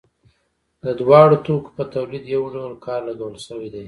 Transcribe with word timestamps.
د 0.83 0.85
دواړو 0.99 1.35
توکو 1.45 1.69
په 1.77 1.83
تولید 1.93 2.23
یو 2.35 2.43
ډول 2.55 2.73
کار 2.85 3.01
لګول 3.09 3.35
شوی 3.45 3.67
دی 3.73 3.79